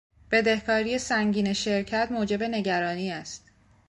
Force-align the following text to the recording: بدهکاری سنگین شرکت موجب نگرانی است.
بدهکاری 0.31 0.97
سنگین 0.97 1.53
شرکت 1.53 2.07
موجب 2.11 2.43
نگرانی 2.43 3.11
است. 3.11 3.45